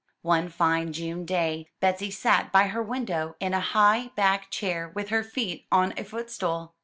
One 0.23 0.49
fine 0.49 0.93
June 0.93 1.25
day, 1.27 1.67
Betsy 1.79 2.09
sat 2.09 2.51
by 2.51 2.63
her 2.69 2.81
window 2.81 3.35
in 3.39 3.53
a 3.53 3.59
high 3.59 4.07
back 4.15 4.49
chair 4.49 4.89
with 4.95 5.09
her 5.09 5.21
feet 5.23 5.67
on 5.71 5.93
a 5.95 6.03
footstool. 6.03 6.73